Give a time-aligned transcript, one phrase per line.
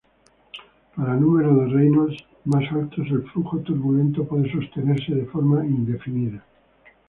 [0.95, 6.43] Para números de Reynolds más altos el flujo turbulento puede sostenerse de forma indefinida.